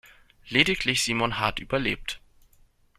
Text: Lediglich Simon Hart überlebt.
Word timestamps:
Lediglich 0.49 1.03
Simon 1.03 1.37
Hart 1.37 1.59
überlebt. 1.59 2.21